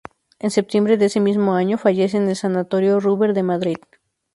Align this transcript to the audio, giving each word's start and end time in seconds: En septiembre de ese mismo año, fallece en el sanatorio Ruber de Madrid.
En 0.39 0.49
septiembre 0.49 0.97
de 0.97 1.05
ese 1.05 1.19
mismo 1.19 1.53
año, 1.53 1.77
fallece 1.77 2.17
en 2.17 2.27
el 2.27 2.35
sanatorio 2.35 2.99
Ruber 2.99 3.35
de 3.35 3.43
Madrid. 3.43 3.77